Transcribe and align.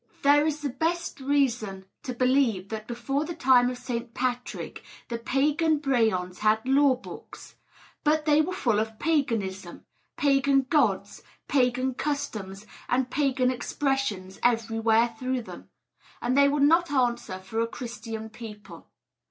There 0.23 0.47
is 0.47 0.61
the 0.63 0.69
best 0.69 1.19
reason 1.19 1.85
to 2.01 2.15
believe 2.15 2.69
that 2.69 2.87
before 2.87 3.23
the 3.23 3.35
time 3.35 3.69
of 3.69 3.77
St. 3.77 4.15
Patrick 4.15 4.83
the 5.09 5.19
pagan 5.19 5.77
brehons 5.77 6.39
had 6.39 6.67
law 6.67 6.95
books. 6.95 7.53
But 8.03 8.25
they 8.25 8.41
were 8.41 8.51
full 8.55 8.79
of 8.79 8.97
paganism 8.97 9.85
pagan 10.17 10.63
gods, 10.67 11.21
pagan 11.47 11.93
customs, 11.93 12.65
and 12.89 13.11
pagan 13.11 13.51
expressions 13.51 14.39
everywhere 14.43 15.15
through 15.19 15.43
them; 15.43 15.69
and 16.19 16.35
they 16.35 16.49
would 16.49 16.63
not 16.63 16.89
answer 16.89 17.37
for 17.37 17.59
a 17.61 17.67
Christian 17.67 18.31
people. 18.31 18.89